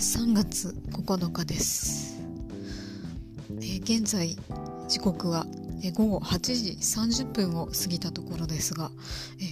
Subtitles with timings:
[0.00, 2.22] 3月9日です、
[3.50, 4.34] えー、現在
[4.88, 5.44] 時刻は
[5.84, 8.90] え午後8時30分を過ぎたところですが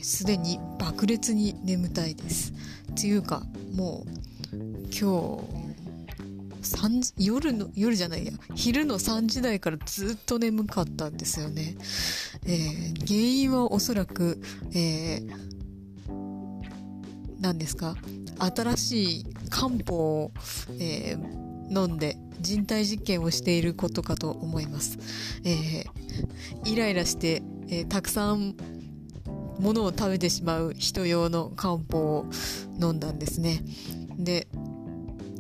[0.03, 2.55] すで、に爆裂に眠たいです。
[2.99, 3.43] というか
[3.75, 4.57] もう
[4.91, 5.39] 今
[6.63, 11.77] 日夜の夜じゃないや昼の3時台からずっと眠かったんですよね、
[12.47, 14.41] えー、原因はおそらく、
[14.75, 15.31] えー、
[17.39, 17.97] 何ですか？
[18.39, 20.33] 新しい漢方を、
[20.79, 24.99] えー、飲んで人体実験をしていることかと思います。
[25.45, 28.57] えー、イライラして、えー、たくさん
[29.59, 32.27] ものを食べてしまう人用の漢方を
[32.81, 33.63] 飲んだんですね。
[34.19, 34.49] で、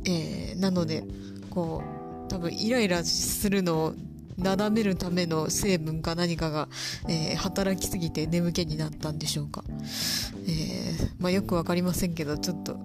[0.04, 1.04] えー、なので、
[1.50, 1.82] こ
[2.26, 3.94] う、多分イライラするのを
[4.36, 6.68] なだめるための成分か何かが、
[7.08, 9.64] えー、働きすぎて眠気になったんでしょうか。
[10.46, 12.78] えー、まあ、よくわかりませんけど、ちょっと、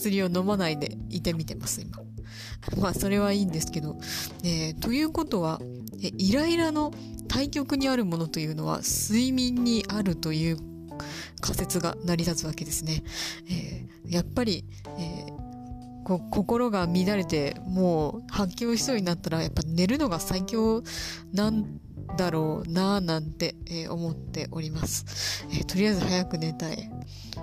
[0.00, 1.98] 薬を飲まないでいてみてます、今。
[2.80, 3.98] まあ、それはいいんですけど、
[4.42, 5.60] えということは、
[6.02, 6.92] えイライラの
[7.28, 10.56] 対極にあるものというのは睡眠にあるという
[11.40, 13.02] 仮説が成り立つわけですね。
[13.48, 14.64] えやっぱり、
[14.98, 15.26] え
[16.04, 20.82] こ心が乱れてもう発狂しそうになったらやっぱ寝るのが最強
[21.32, 21.78] なん
[22.16, 26.90] だろうなぁなんて、え、思っております、え、とりあえず早く寝たい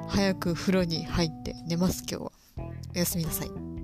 [0.07, 2.31] 早く風呂に入って寝ます今日は。
[2.95, 3.76] おやすみなさい。